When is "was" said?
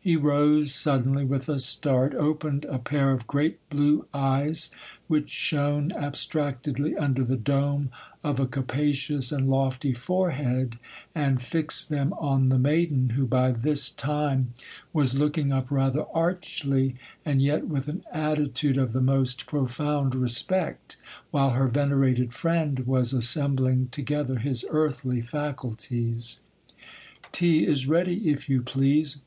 14.94-15.18, 22.86-23.12